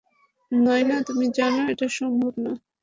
নায়না, 0.51 0.97
তুমি 1.07 1.25
জানো 1.37 1.61
এটা 1.73 1.87
সম্ভব 1.97 2.33
না। 2.43 2.51